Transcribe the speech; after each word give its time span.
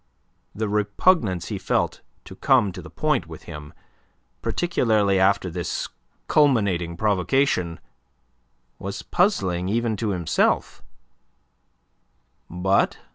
The 0.55 0.67
repugnance 0.67 1.49
he 1.49 1.59
felt 1.59 2.01
to 2.25 2.35
come 2.35 2.71
to 2.71 2.81
the 2.81 2.89
point, 2.89 3.27
with 3.27 3.43
him, 3.43 3.71
particularly 4.41 5.19
after 5.19 5.47
this 5.47 5.89
culminating 6.27 6.97
provocation, 6.97 7.79
was 8.79 9.03
puzzling 9.03 9.69
even 9.69 9.95
to 9.97 10.09
himself. 10.09 10.81